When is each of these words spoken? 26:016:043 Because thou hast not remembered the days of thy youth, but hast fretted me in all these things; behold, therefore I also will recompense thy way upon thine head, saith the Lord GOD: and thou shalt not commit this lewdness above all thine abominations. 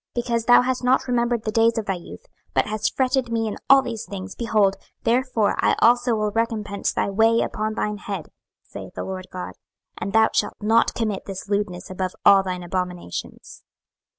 26:016:043 0.15 0.25
Because 0.25 0.45
thou 0.45 0.61
hast 0.63 0.83
not 0.83 1.07
remembered 1.07 1.43
the 1.43 1.51
days 1.51 1.77
of 1.77 1.85
thy 1.85 1.93
youth, 1.93 2.25
but 2.55 2.65
hast 2.65 2.95
fretted 2.97 3.31
me 3.31 3.47
in 3.47 3.55
all 3.69 3.83
these 3.83 4.03
things; 4.05 4.33
behold, 4.33 4.75
therefore 5.03 5.55
I 5.63 5.75
also 5.77 6.15
will 6.15 6.31
recompense 6.31 6.91
thy 6.91 7.07
way 7.11 7.41
upon 7.41 7.75
thine 7.75 7.97
head, 7.99 8.29
saith 8.63 8.95
the 8.95 9.03
Lord 9.03 9.27
GOD: 9.31 9.53
and 9.99 10.11
thou 10.11 10.29
shalt 10.33 10.57
not 10.59 10.95
commit 10.95 11.25
this 11.25 11.47
lewdness 11.47 11.91
above 11.91 12.15
all 12.25 12.41
thine 12.41 12.63
abominations. 12.63 13.61